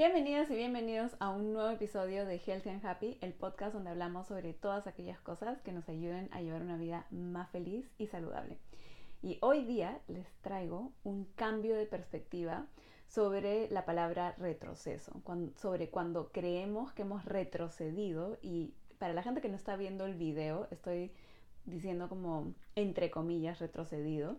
[0.00, 4.28] Bienvenidas y bienvenidos a un nuevo episodio de Healthy and Happy, el podcast donde hablamos
[4.28, 8.56] sobre todas aquellas cosas que nos ayuden a llevar una vida más feliz y saludable.
[9.20, 12.64] Y hoy día les traigo un cambio de perspectiva
[13.08, 15.20] sobre la palabra retroceso,
[15.56, 20.14] sobre cuando creemos que hemos retrocedido y para la gente que no está viendo el
[20.14, 21.12] video, estoy
[21.66, 24.38] diciendo como entre comillas retrocedido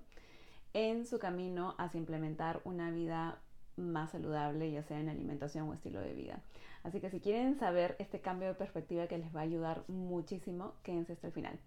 [0.74, 3.38] en su camino hacia implementar una vida
[3.78, 6.42] más saludable, ya sea en alimentación o estilo de vida.
[6.84, 10.74] Así que si quieren saber este cambio de perspectiva que les va a ayudar muchísimo,
[10.84, 11.60] quédense hasta el final.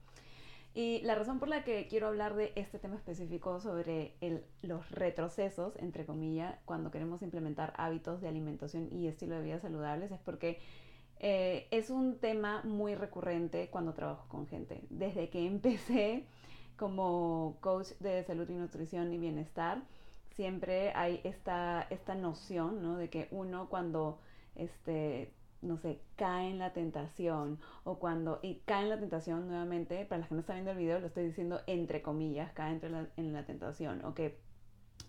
[0.75, 4.15] Y la razón por la que quiero hablar de este tema específico sobre
[4.63, 10.11] los retrocesos, entre comillas, cuando queremos implementar hábitos de alimentación y estilo de vida saludables,
[10.11, 10.59] es porque
[11.21, 14.83] eh, es un tema muy recurrente cuando trabajo con gente.
[14.91, 16.27] Desde que empecé
[16.77, 19.81] como coach de salud y nutrición y bienestar,
[20.35, 22.97] siempre hay esta, esta noción, ¿no?
[22.97, 24.19] De que uno cuando,
[24.55, 30.05] este, no sé, cae en la tentación o cuando, y cae en la tentación nuevamente,
[30.05, 32.91] para las que no están viendo el video, lo estoy diciendo entre comillas, cae entre
[33.17, 34.39] en la tentación o que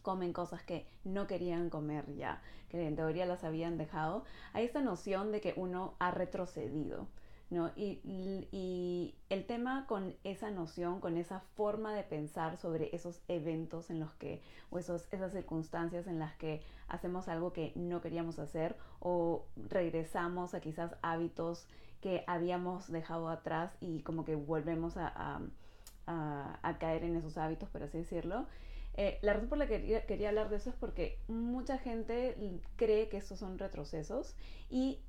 [0.01, 4.23] comen cosas que no querían comer ya, que en teoría las habían dejado,
[4.53, 7.07] hay esta noción de que uno ha retrocedido.
[7.49, 7.71] ¿No?
[7.75, 13.89] Y, y, el tema con esa noción, con esa forma de pensar sobre esos eventos
[13.89, 18.39] en los que, o esos, esas circunstancias en las que hacemos algo que no queríamos
[18.39, 21.67] hacer o regresamos a quizás hábitos
[22.01, 25.41] que habíamos dejado atrás y como que volvemos a,
[26.07, 28.45] a, caer en esos hábitos, por así decirlo.
[28.97, 32.37] Eh, la razón por la que quería, quería hablar de eso es porque mucha gente
[32.77, 34.35] cree que estos son retrocesos
[34.69, 34.99] y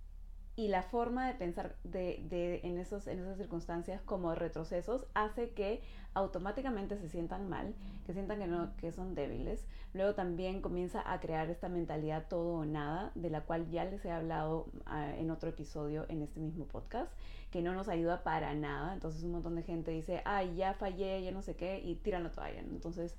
[0.56, 5.50] y la forma de pensar de, de, en, esos, en esas circunstancias como retrocesos hace
[5.50, 5.82] que
[6.14, 7.74] automáticamente se sientan mal,
[8.06, 9.66] que sientan que, no, que son débiles.
[9.92, 14.02] Luego también comienza a crear esta mentalidad todo o nada, de la cual ya les
[14.06, 17.12] he hablado ah, en otro episodio en este mismo podcast,
[17.50, 18.94] que no nos ayuda para nada.
[18.94, 22.24] Entonces un montón de gente dice, ay, ya fallé, ya no sé qué, y tiran
[22.24, 22.60] la toalla.
[22.60, 23.14] Entonces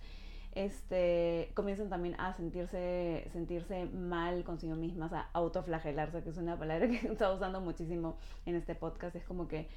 [0.58, 6.88] este, comienzan también a sentirse, sentirse mal consigo mismas, a autoflagelarse, que es una palabra
[6.88, 9.16] que está usando muchísimo en este podcast.
[9.16, 9.68] Es como que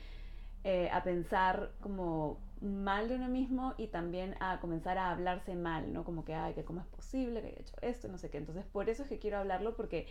[0.65, 5.93] eh, a pensar como mal de uno mismo y también a comenzar a hablarse mal,
[5.93, 6.03] ¿no?
[6.03, 8.39] Como que, ay, que cómo es posible que haya hecho esto, no sé qué.
[8.39, 10.07] Entonces, por eso es que quiero hablarlo porque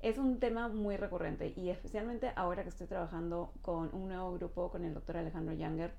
[0.00, 4.70] es un tema muy recurrente y especialmente ahora que estoy trabajando con un nuevo grupo
[4.70, 5.92] con el doctor Alejandro Younger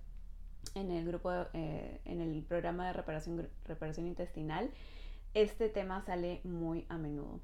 [0.73, 4.71] en el grupo, eh, en el programa de reparación, reparación intestinal,
[5.33, 7.39] este tema sale muy a menudo.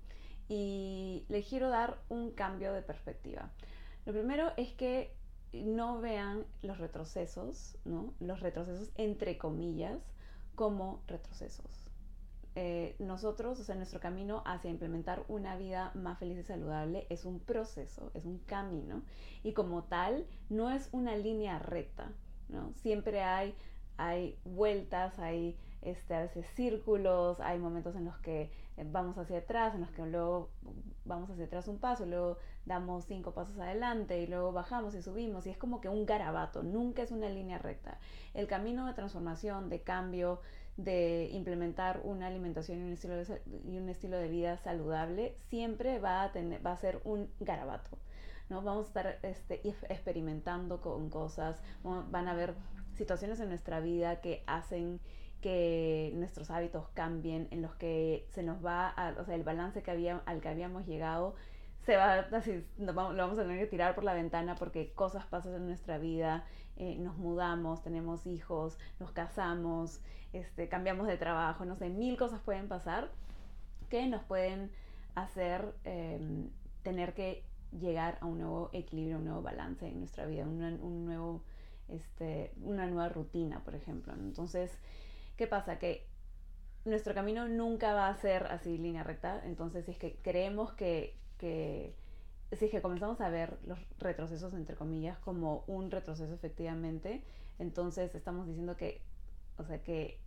[0.50, 3.52] Y le quiero dar un cambio de perspectiva.
[4.06, 5.14] Lo primero es que
[5.54, 8.14] no vean los retrocesos, ¿no?
[8.20, 10.00] Los retrocesos entre comillas
[10.56, 11.92] como retrocesos.
[12.56, 17.24] Eh, nosotros, o sea, nuestro camino hacia implementar una vida más feliz y saludable es
[17.24, 19.04] un proceso, es un camino
[19.42, 22.12] y como tal no es una línea recta.
[22.76, 23.56] Siempre hay,
[23.98, 29.40] hay vueltas, hay este, a veces círculos, hay momentos en los que eh, vamos hacia
[29.40, 30.50] atrás, en los que luego
[31.06, 35.48] vamos hacia atrás un paso, luego damos cinco pasos adelante y luego bajamos y subimos
[35.48, 37.98] y es como que un garabato, nunca es una línea recta.
[38.34, 40.42] El camino de transformación, de cambio,
[40.78, 46.00] de implementar una alimentación y un estilo de, y un estilo de vida saludable siempre
[46.00, 47.98] va a, tener, va a ser un garabato.
[48.52, 48.62] ¿No?
[48.62, 52.54] Vamos a estar este, experimentando con cosas, van a haber
[52.94, 55.00] situaciones en nuestra vida que hacen
[55.42, 59.90] que nuestros hábitos cambien, en los que se nos va, o sea, el balance que
[59.90, 61.34] había, al que habíamos llegado
[61.82, 65.56] se va, así, lo vamos a tener que tirar por la ventana porque cosas pasan
[65.56, 66.46] en nuestra vida,
[66.76, 70.02] eh, nos mudamos, tenemos hijos, nos casamos,
[70.34, 73.10] este, cambiamos de trabajo, no sé, mil cosas pueden pasar
[73.90, 74.72] que nos pueden
[75.16, 76.50] hacer em,
[76.84, 81.44] tener que llegar a un nuevo equilibrio, un nuevo balance en nuestra vida, un nuevo,
[81.88, 84.14] este, una nueva rutina, por ejemplo.
[84.14, 84.78] Entonces,
[85.38, 85.80] ¿qué pasa?
[85.80, 86.08] Que
[86.86, 91.16] nuestro camino nunca va a ser así línea recta, entonces si es que creemos que,
[91.38, 91.96] que
[92.52, 97.24] si es que comenzamos a ver los retrocesos, entre comillas, como un retroceso efectivamente,
[97.60, 99.02] entonces estamos diciendo que,
[99.58, 100.20] o sea, que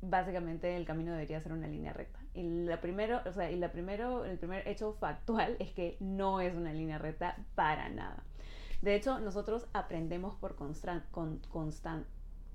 [0.00, 2.20] básicamente el camino debería ser una línea recta.
[2.34, 6.40] Y la primero, o sea, y la primero, el primer hecho factual es que no
[6.40, 8.22] es una línea recta para nada.
[8.82, 12.06] De hecho, nosotros aprendemos por constant, con, constant,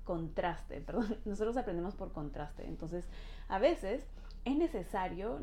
[0.04, 2.66] contraste, perdón, nosotros aprendemos por contraste.
[2.66, 3.06] Entonces,
[3.48, 4.06] a veces
[4.44, 5.38] es necesario,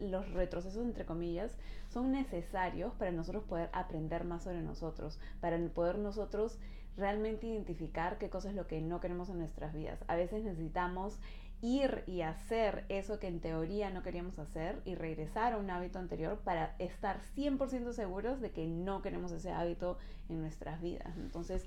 [0.00, 1.56] los retrocesos entre comillas
[1.88, 6.58] son necesarios para nosotros poder aprender más sobre nosotros, para poder nosotros
[6.96, 10.04] realmente identificar qué cosa es lo que no queremos en nuestras vidas.
[10.08, 11.18] A veces necesitamos
[11.62, 15.98] ir y hacer eso que en teoría no queríamos hacer y regresar a un hábito
[15.98, 19.98] anterior para estar 100% seguros de que no queremos ese hábito
[20.28, 21.16] en nuestras vidas.
[21.16, 21.66] Entonces,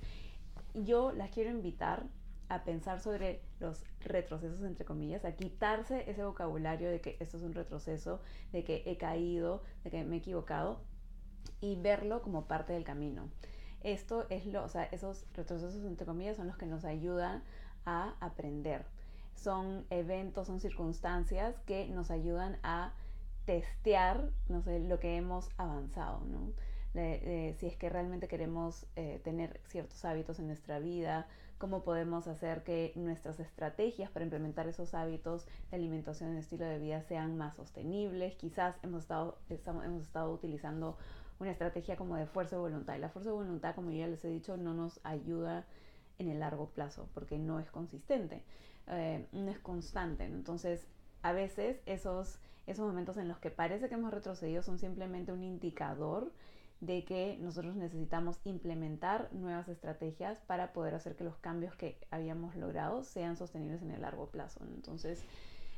[0.74, 2.06] yo las quiero invitar
[2.52, 7.44] a pensar sobre los retrocesos, entre comillas, a quitarse ese vocabulario de que esto es
[7.44, 8.20] un retroceso,
[8.52, 10.82] de que he caído, de que me he equivocado
[11.62, 13.30] y verlo como parte del camino.
[13.84, 17.42] Esto es lo, o sea, esos retrocesos, entre comillas, son los que nos ayudan
[17.86, 18.86] a aprender.
[19.34, 22.94] Son eventos, son circunstancias que nos ayudan a
[23.46, 26.52] testear, no sé, lo que hemos avanzado, ¿no?
[26.94, 31.26] si es que realmente queremos eh, tener ciertos hábitos en nuestra vida,
[31.62, 36.80] cómo podemos hacer que nuestras estrategias para implementar esos hábitos de alimentación y estilo de
[36.80, 38.34] vida sean más sostenibles.
[38.34, 40.98] Quizás hemos estado, hemos estado utilizando
[41.40, 42.96] una estrategia como de fuerza de voluntad.
[42.96, 45.68] Y la fuerza de voluntad, como ya les he dicho, no nos ayuda
[46.18, 48.42] en el largo plazo porque no es consistente,
[48.88, 50.26] eh, no es constante.
[50.26, 50.88] Entonces,
[51.22, 55.44] a veces esos, esos momentos en los que parece que hemos retrocedido son simplemente un
[55.44, 56.32] indicador
[56.82, 62.56] de que nosotros necesitamos implementar nuevas estrategias para poder hacer que los cambios que habíamos
[62.56, 64.60] logrado sean sostenibles en el largo plazo.
[64.76, 65.24] Entonces,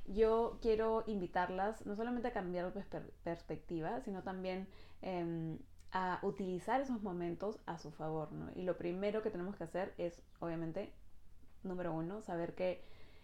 [0.07, 2.73] yo quiero invitarlas no solamente a cambiar
[3.23, 4.67] perspectiva, sino también
[5.01, 5.59] em,
[5.91, 8.29] a utilizar esos momentos a su favor.
[8.55, 10.93] Y lo primero que tenemos que hacer es, obviamente,
[11.63, 12.81] número uno, saber que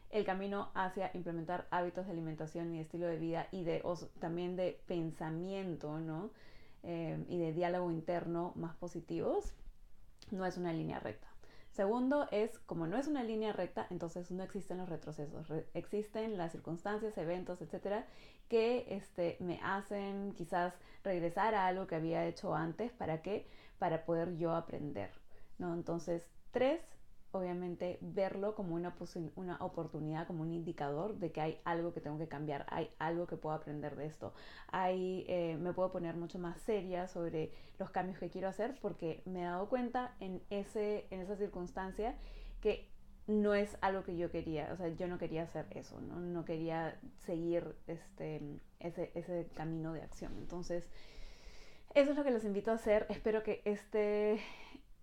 [0.09, 3.83] el camino hacia implementar hábitos de alimentación y estilo de vida y de
[4.19, 6.31] también de pensamiento, ¿no?
[6.83, 9.53] Em, y de diálogo interno más positivos,
[10.31, 11.27] no es una línea recta.
[11.71, 15.47] Segundo es, como no es una línea recta, entonces no existen los retrocesos.
[15.73, 18.05] existen las circunstancias, eventos, etcétera,
[18.47, 20.73] que este, me hacen quizás
[21.03, 22.91] regresar a algo que había hecho antes.
[22.93, 23.45] ¿Para qué?
[23.77, 25.11] Para poder yo aprender.
[25.57, 25.73] ¿no?
[25.73, 26.81] Entonces, tres,
[27.31, 28.95] obviamente verlo como una,
[29.35, 33.27] una oportunidad, como un indicador de que hay algo que tengo que cambiar, hay algo
[33.27, 34.33] que puedo aprender de esto,
[34.67, 39.21] hay, eh, me puedo poner mucho más seria sobre los cambios que quiero hacer porque
[39.25, 42.15] me he dado cuenta en, ese, en esa circunstancia
[42.61, 42.89] que
[43.27, 46.45] no es algo que yo quería, o sea, yo no quería hacer eso, no, no
[46.45, 48.41] quería seguir este,
[48.79, 50.35] ese, ese camino de acción.
[50.39, 50.89] Entonces,
[51.93, 53.05] eso es lo que les invito a hacer.
[53.09, 54.39] Espero que este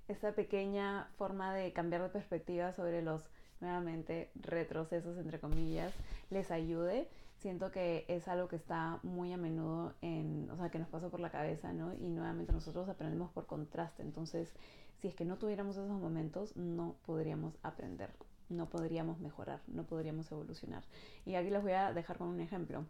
[0.08, 3.22] esa pequeña forma de cambiar de perspectiva sobre los
[3.60, 5.92] nuevamente retrocesos entre comillas
[6.30, 7.08] les ayude.
[7.38, 11.08] Siento que es algo que está muy a menudo en o sea que nos pasa
[11.08, 14.02] por la cabeza no y nuevamente nosotros aprendemos por contraste.
[14.02, 14.52] Entonces
[15.00, 18.10] si es que no tuviéramos esos momentos no podríamos aprender
[18.48, 20.82] no podríamos mejorar no podríamos evolucionar.
[21.24, 22.84] Y aquí les voy a dejar con un ejemplo.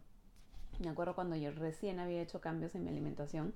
[0.79, 3.53] Me acuerdo cuando yo recién había hecho cambios en mi alimentación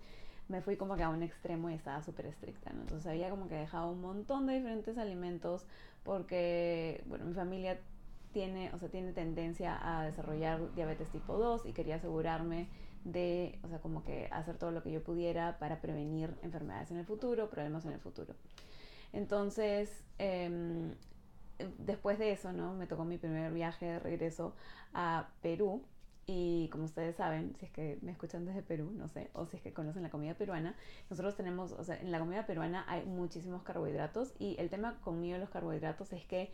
[0.52, 2.82] me fui como que a un extremo y estaba súper estricta, ¿no?
[2.82, 5.66] Entonces había como que dejado un montón de diferentes alimentos
[6.04, 7.80] porque, bueno, mi familia
[8.34, 12.68] tiene, o sea, tiene tendencia a desarrollar diabetes tipo 2 y quería asegurarme
[13.06, 16.98] de, o sea, como que hacer todo lo que yo pudiera para prevenir enfermedades en
[16.98, 18.36] el futuro, problemas en el futuro.
[19.14, 20.96] Entonces, em,
[21.80, 22.74] después de eso, ¿no?
[22.74, 24.54] Me tocó mi primer viaje de regreso
[24.94, 25.84] a Perú
[26.28, 29.58] y como ustedes saben, si es que me escuchan desde Perú, no sé, o si
[29.58, 30.76] es que conocen la comida peruana,
[31.10, 35.38] nosotros tenemos, o sea, en la comida peruana hay muchísimos carbohidratos y el tema conmigo
[35.38, 36.52] los carbohidratos es que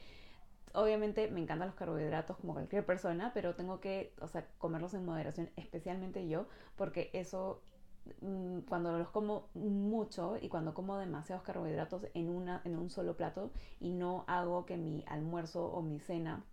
[0.74, 5.06] obviamente me encantan los carbohidratos como cualquier persona, pero tengo que, o sea, comerlos en
[5.06, 7.62] moderación, especialmente yo, porque eso
[8.22, 13.18] mm, cuando los como mucho y cuando como demasiados carbohidratos en, una, en un solo
[13.18, 16.44] plato y no hago que mi almuerzo o mi cena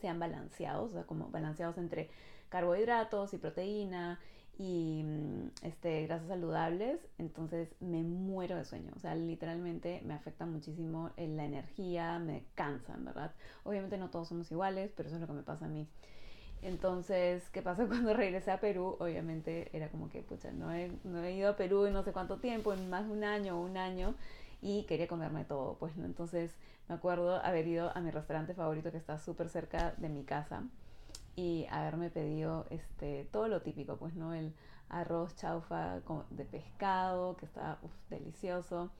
[0.00, 2.08] sean balanceados, o sea, como balanceados entre
[2.48, 4.18] carbohidratos y proteína
[4.58, 10.46] y mm, este, grasas saludables, entonces me muero de sueño, o sea, literalmente me afecta
[10.46, 13.34] muchísimo la energía, me cansan, ¿verdad?
[13.64, 15.86] Obviamente no todos somos iguales, pero eso es lo que me pasa a mí.
[16.62, 18.96] Entonces, ¿qué pasó cuando regresé a Perú?
[19.00, 22.12] Obviamente era como que, pucha, no he, no he ido a Perú en no sé
[22.12, 24.14] cuánto tiempo, en más de un año o un año,
[24.60, 26.06] y quería comerme todo, pues, ¿no?
[26.06, 26.54] Entonces,
[26.88, 30.62] me acuerdo haber ido a mi restaurante favorito que está súper cerca de mi casa
[31.34, 34.34] y haberme pedido este, todo lo típico, pues, ¿no?
[34.34, 34.54] El
[34.88, 36.00] arroz chaufa
[36.30, 37.78] de pescado, que está
[38.10, 38.90] delicioso.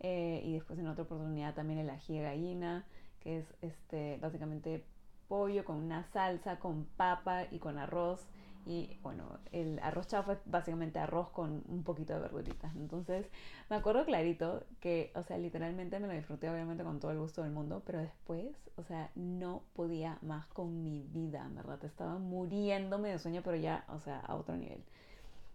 [0.00, 2.86] Eh, y después en otra oportunidad también el ají de gallina,
[3.20, 4.84] que es este, básicamente
[5.28, 8.26] pollo con una salsa, con papa y con arroz.
[8.66, 12.74] Y bueno, el arroz chaufa es básicamente arroz con un poquito de verduritas.
[12.76, 13.26] Entonces,
[13.70, 17.42] me acuerdo clarito que, o sea, literalmente me lo disfruté obviamente con todo el gusto
[17.42, 21.82] del mundo, pero después, o sea, no podía más con mi vida, ¿verdad?
[21.82, 24.84] Estaba muriéndome de sueño, pero ya, o sea, a otro nivel.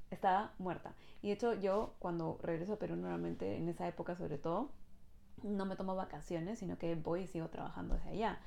[0.09, 0.93] Estaba muerta.
[1.21, 4.69] Y de hecho, yo cuando regreso a Perú, normalmente en esa época sobre todo,
[5.43, 8.39] no me tomo vacaciones, sino que voy y sigo trabajando desde allá.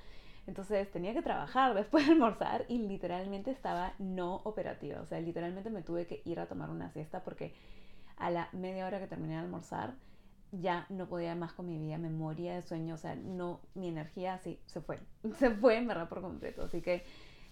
[0.47, 5.01] Entonces tenía que trabajar después de almorzar y literalmente estaba no operativa.
[5.01, 7.53] O sea, literalmente me tuve que ir a tomar una siesta porque
[8.17, 9.95] a la media hora que terminé de almorzar
[10.53, 13.89] ya no podía más con mi vida, me moría de sueño, o sea, no, mi
[13.89, 15.01] energía así se fue,
[15.39, 16.65] se fue en verdad por completo.
[16.65, 17.05] Así que,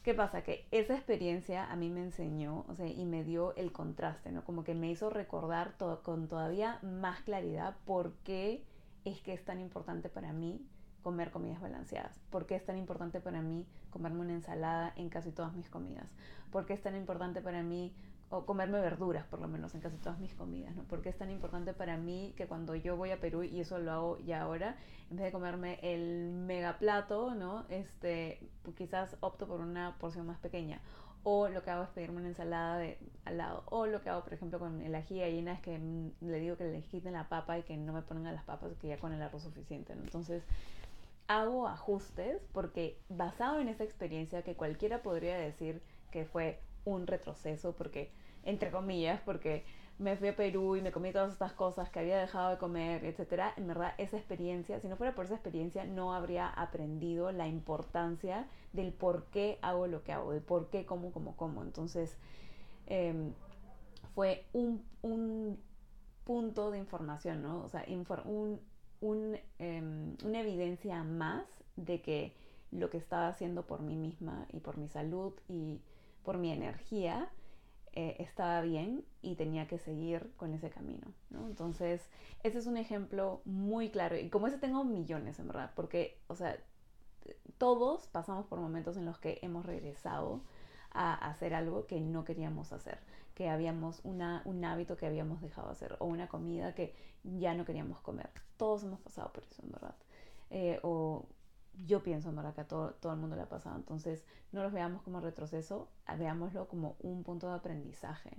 [0.02, 0.42] ¿qué pasa?
[0.42, 4.44] Que esa experiencia a mí me enseñó, o sea, y me dio el contraste, ¿no?
[4.44, 8.64] Como que me hizo recordar todo, con todavía más claridad por qué
[9.04, 10.64] es que es tan importante para mí
[11.04, 15.30] comer comidas balanceadas, por qué es tan importante para mí comerme una ensalada en casi
[15.30, 16.06] todas mis comidas,
[16.50, 17.94] por qué es tan importante para mí
[18.30, 20.84] o comerme verduras por lo menos en casi todas mis comidas, ¿no?
[20.84, 23.92] Porque es tan importante para mí que cuando yo voy a Perú, y eso lo
[23.92, 24.76] hago ya ahora,
[25.10, 27.64] en vez de comerme el mega plato, ¿no?
[27.68, 28.40] Este,
[28.76, 30.80] quizás opto por una porción más pequeña.
[31.26, 33.62] O lo que hago es pedirme una ensalada de, al lado.
[33.70, 35.78] O lo que hago, por ejemplo, con el ají gallina es que
[36.20, 38.72] le digo que le quiten la papa y que no me pongan a las papas,
[38.78, 40.02] que ya con el arroz suficiente, ¿no?
[40.02, 40.42] Entonces,
[41.28, 47.72] hago ajustes porque basado en esa experiencia que cualquiera podría decir que fue un retroceso,
[47.72, 48.10] porque
[48.44, 49.64] entre comillas, porque
[49.98, 53.04] me fui a Perú y me comí todas estas cosas que había dejado de comer,
[53.04, 53.54] etcétera.
[53.56, 58.46] En verdad, esa experiencia, si no fuera por esa experiencia, no habría aprendido la importancia
[58.72, 61.62] del por qué hago lo que hago, del por qué como, como, como.
[61.62, 62.16] Entonces,
[62.86, 63.32] em,
[64.14, 65.58] fue un, un,
[66.24, 67.62] punto de información, ¿no?
[67.62, 67.84] O sea,
[68.24, 68.60] un,
[69.58, 71.46] em, una evidencia más
[71.76, 72.32] de que
[72.70, 75.80] lo que estaba haciendo por mí misma y por mi salud y
[76.24, 77.30] por mi energía
[77.92, 81.46] eh, estaba bien y tenía que seguir con ese camino, ¿no?
[81.46, 82.08] Entonces,
[82.42, 84.16] ese es un ejemplo muy claro.
[84.16, 86.58] Y como ese tengo millones, en verdad, porque, o sea,
[87.58, 90.42] todos pasamos por momentos en los que hemos regresado
[90.94, 92.98] a hacer algo que no queríamos hacer,
[93.34, 97.54] que habíamos una, un hábito que habíamos dejado de hacer o una comida que ya
[97.54, 98.30] no queríamos comer.
[98.56, 99.94] Todos hemos pasado por eso, en verdad.
[100.50, 101.26] Eh, o
[101.84, 103.76] yo pienso, en verdad, que a todo, todo el mundo le ha pasado.
[103.76, 108.30] Entonces, no los veamos como retroceso, veámoslo como un punto de aprendizaje.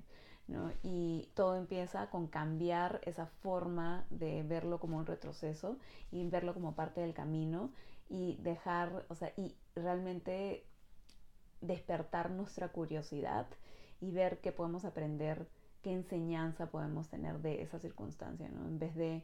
[0.48, 0.72] ¿no?
[0.84, 5.78] Y todo empieza con cambiar esa forma de verlo como un retroceso
[6.12, 7.72] y verlo como parte del camino
[8.10, 10.64] y dejar, o sea, y realmente
[11.62, 13.48] despertar nuestra curiosidad
[14.02, 15.48] y ver qué podemos aprender,
[15.82, 18.68] qué enseñanza podemos tener de esa circunstancia, ¿no?
[18.68, 19.24] En vez de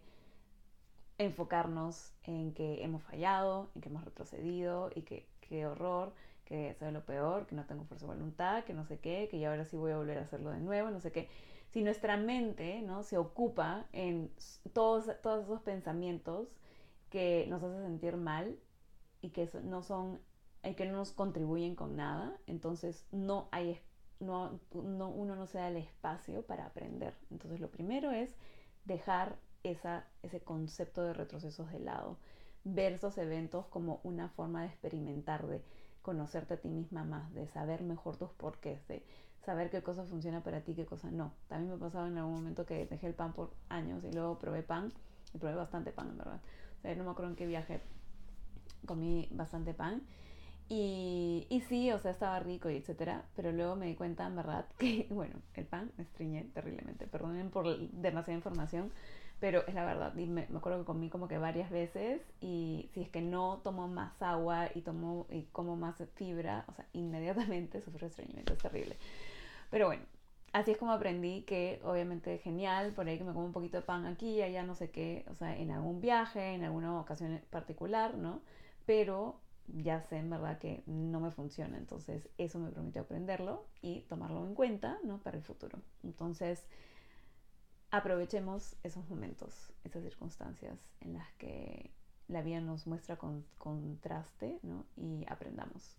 [1.17, 6.13] enfocarnos en que hemos fallado, en que hemos retrocedido y que qué horror,
[6.45, 9.39] que es lo peor, que no tengo fuerza de voluntad, que no sé qué, que
[9.39, 11.29] ya ahora sí voy a volver a hacerlo de nuevo, no sé qué.
[11.69, 13.03] Si nuestra mente ¿no?
[13.03, 14.31] se ocupa en
[14.73, 16.50] todos, todos esos pensamientos
[17.09, 18.57] que nos hacen sentir mal
[19.21, 20.19] y que no son
[20.63, 23.80] y que no nos contribuyen con nada, entonces no hay
[24.20, 27.15] no, no, uno no se da el espacio para aprender.
[27.32, 28.36] Entonces lo primero es
[28.86, 32.18] dejar esa, ese concepto de retrocesos de lado,
[32.63, 35.63] ver esos eventos como una forma de experimentar, de
[36.01, 39.03] conocerte a ti misma más, de saber mejor tus porqués, de
[39.44, 41.34] saber qué cosa funciona para ti, qué cosa no.
[41.48, 44.38] También me ha pasado en algún momento que dejé el pan por años y luego
[44.38, 44.91] probé pan,
[45.34, 46.41] y probé bastante pan en verdad.
[46.77, 47.82] O sea, no me acuerdo en qué viaje
[48.86, 50.01] comí bastante pan.
[50.74, 54.38] Y, y, sí, o sea, estaba rico y etcétera, pero luego me di cuenta, en
[54.38, 57.08] verdad, que, bueno, el pan me estriñé terriblemente.
[57.08, 58.90] Perdonen por demasiada información,
[59.42, 60.16] pero es la verdad.
[60.16, 63.90] Y me, acuerdo que comí como que varias veces y si es que no tomo
[63.90, 68.96] más agua y tomo como más fibra, o sea, inmediatamente sufro estreñimiento, es terrible.
[69.72, 70.04] Pero bueno,
[70.54, 73.75] así es como aprendí que obviamente es genial, por ahí que me como un poquito
[73.75, 76.98] de pan aquí y allá, no sé qué, o sea, en algún viaje, en alguna
[76.98, 78.40] ocasión particular, ¿no?
[78.86, 84.01] Pero ya sé en verdad que no me funciona, entonces eso me permitió aprenderlo y
[84.01, 85.20] tomarlo en cuenta, ¿no?
[85.20, 85.80] Para el futuro.
[86.03, 86.65] Entonces,
[87.91, 91.91] aprovechemos esos momentos, esas circunstancias en las que
[92.27, 94.86] la vida nos muestra con, contraste ¿no?
[94.96, 95.98] y aprendamos.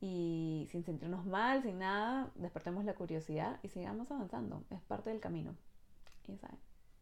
[0.00, 4.64] Y sin sentirnos mal, sin nada, despertemos la curiosidad y sigamos avanzando.
[4.70, 5.54] Es parte del camino.
[6.26, 6.58] Ya saben,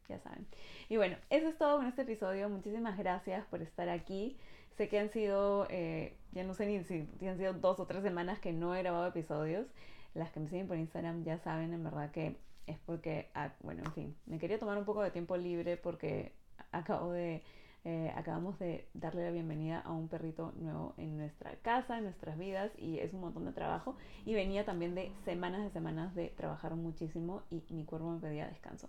[0.09, 0.47] ya saben.
[0.89, 2.49] Y bueno, eso es todo en este episodio.
[2.49, 4.37] Muchísimas gracias por estar aquí.
[4.77, 8.03] Sé que han sido, eh, ya no sé ni si han sido dos o tres
[8.03, 9.67] semanas que no he grabado episodios.
[10.15, 12.37] Las que me siguen por Instagram ya saben en verdad que
[12.67, 16.33] es porque, ah, bueno, en fin, me quería tomar un poco de tiempo libre porque
[16.71, 17.43] acabo de,
[17.85, 22.37] eh, acabamos de darle la bienvenida a un perrito nuevo en nuestra casa, en nuestras
[22.39, 23.97] vidas y es un montón de trabajo
[24.27, 28.47] y venía también de semanas de semanas de trabajar muchísimo y mi cuerpo me pedía
[28.47, 28.89] descanso.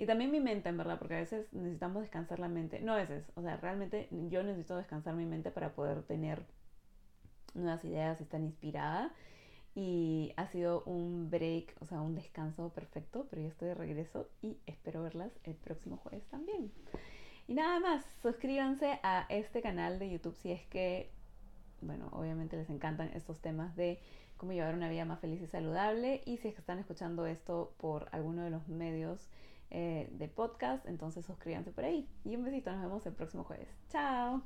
[0.00, 2.80] Y también mi mente, en verdad, porque a veces necesitamos descansar la mente.
[2.80, 6.42] No a veces, o sea, realmente yo necesito descansar mi mente para poder tener
[7.52, 9.12] nuevas ideas y estar inspirada
[9.74, 14.26] y ha sido un break, o sea, un descanso perfecto, pero ya estoy de regreso
[14.40, 16.72] y espero verlas el próximo jueves también.
[17.46, 21.10] Y nada más, suscríbanse a este canal de YouTube si es que
[21.82, 23.98] bueno, obviamente les encantan estos temas de
[24.36, 26.22] cómo llevar una vida más feliz y saludable.
[26.24, 29.28] Y si es que están escuchando esto por alguno de los medios
[29.70, 32.08] eh, de podcast, entonces suscríbanse por ahí.
[32.24, 33.68] Y un besito, nos vemos el próximo jueves.
[33.88, 34.42] Chao.